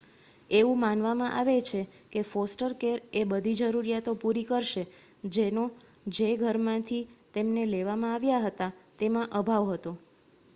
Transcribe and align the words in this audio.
એવું 0.49 0.79
માનવામાં 0.79 1.33
આવે 1.33 1.57
છે 1.61 1.81
કે 2.11 2.21
ફોસ્ટર 2.23 2.71
કેર 2.75 2.97
એ 3.13 3.21
બધી 3.25 3.59
જરૂરીયાતો 3.61 4.11
પૂરી 4.15 4.45
કરશે 4.45 4.83
જેનો 5.31 5.65
જે 6.13 6.29
ઘરમાંથી 6.41 7.03
તેમને 7.33 7.63
લેવામાં 7.67 8.13
આવ્યા 8.13 8.45
હતા 8.47 8.71
તેમાં 8.99 9.31
અભાવ 9.39 9.65
હતો 9.71 9.91